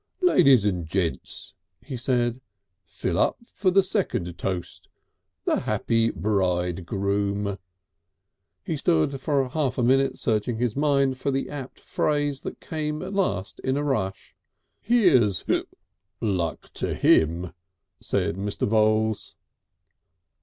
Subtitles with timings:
[0.23, 1.53] "Ladies and gents,"
[1.83, 2.41] he said,
[2.83, 4.89] "fill up for the second toast:
[5.45, 7.59] the happy Bridegroom!"
[8.63, 13.03] He stood for half a minute searching his mind for the apt phrase that came
[13.03, 14.35] at last in a rush.
[14.79, 15.67] "Here's (hic)
[16.19, 17.53] luck to him,"
[17.99, 18.67] said Mr.
[18.67, 19.35] Voules.